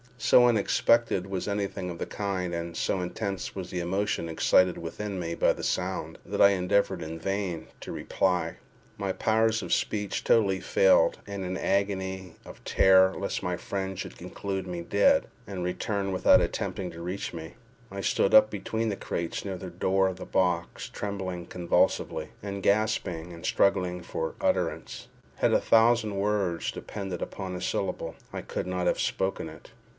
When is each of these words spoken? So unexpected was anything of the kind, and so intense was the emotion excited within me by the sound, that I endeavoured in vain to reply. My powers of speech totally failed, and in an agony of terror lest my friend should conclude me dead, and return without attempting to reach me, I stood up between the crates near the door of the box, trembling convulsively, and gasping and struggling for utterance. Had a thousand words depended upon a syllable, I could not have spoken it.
So 0.17 0.47
unexpected 0.47 1.27
was 1.27 1.47
anything 1.47 1.89
of 1.89 1.97
the 1.97 2.05
kind, 2.07 2.53
and 2.55 2.77
so 2.77 3.01
intense 3.01 3.55
was 3.55 3.69
the 3.69 3.79
emotion 3.79 4.29
excited 4.29 4.77
within 4.77 5.19
me 5.19 5.35
by 5.35 5.53
the 5.53 5.63
sound, 5.63 6.19
that 6.25 6.41
I 6.41 6.49
endeavoured 6.51 7.01
in 7.03 7.19
vain 7.19 7.67
to 7.81 7.91
reply. 7.91 8.57
My 8.97 9.13
powers 9.13 9.61
of 9.61 9.73
speech 9.73 10.23
totally 10.23 10.59
failed, 10.59 11.19
and 11.27 11.43
in 11.43 11.51
an 11.57 11.57
agony 11.57 12.35
of 12.45 12.63
terror 12.63 13.13
lest 13.15 13.43
my 13.43 13.57
friend 13.57 13.97
should 13.97 14.17
conclude 14.17 14.65
me 14.67 14.81
dead, 14.81 15.27
and 15.47 15.63
return 15.63 16.11
without 16.11 16.41
attempting 16.41 16.91
to 16.91 17.01
reach 17.01 17.33
me, 17.33 17.55
I 17.91 18.01
stood 18.01 18.33
up 18.33 18.49
between 18.49 18.89
the 18.89 18.95
crates 18.95 19.43
near 19.43 19.57
the 19.57 19.69
door 19.69 20.07
of 20.07 20.17
the 20.17 20.25
box, 20.25 20.87
trembling 20.89 21.45
convulsively, 21.47 22.29
and 22.41 22.63
gasping 22.63 23.33
and 23.33 23.45
struggling 23.45 24.01
for 24.01 24.35
utterance. 24.39 25.07
Had 25.37 25.53
a 25.53 25.61
thousand 25.61 26.15
words 26.17 26.71
depended 26.71 27.21
upon 27.21 27.55
a 27.55 27.61
syllable, 27.61 28.15
I 28.31 28.41
could 28.41 28.65
not 28.67 28.87
have 28.87 28.99
spoken 28.99 29.47
it. 29.49 29.71